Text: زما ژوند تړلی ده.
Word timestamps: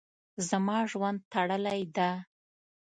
زما 0.47 0.77
ژوند 0.91 1.19
تړلی 1.31 1.81
ده. 1.95 2.09